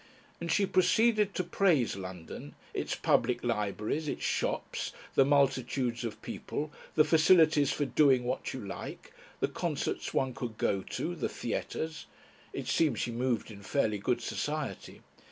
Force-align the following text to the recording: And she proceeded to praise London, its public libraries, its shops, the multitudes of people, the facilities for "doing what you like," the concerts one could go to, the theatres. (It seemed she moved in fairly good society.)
And 0.39 0.51
she 0.51 0.65
proceeded 0.65 1.35
to 1.35 1.43
praise 1.43 1.95
London, 1.95 2.55
its 2.73 2.95
public 2.95 3.43
libraries, 3.43 4.07
its 4.07 4.23
shops, 4.23 4.93
the 5.13 5.23
multitudes 5.23 6.03
of 6.03 6.19
people, 6.23 6.71
the 6.95 7.03
facilities 7.03 7.71
for 7.71 7.85
"doing 7.85 8.23
what 8.23 8.51
you 8.51 8.65
like," 8.65 9.13
the 9.41 9.47
concerts 9.47 10.11
one 10.11 10.33
could 10.33 10.57
go 10.57 10.81
to, 10.81 11.13
the 11.13 11.29
theatres. 11.29 12.07
(It 12.51 12.67
seemed 12.67 12.97
she 12.97 13.11
moved 13.11 13.51
in 13.51 13.61
fairly 13.61 13.99
good 13.99 14.21
society.) 14.21 15.01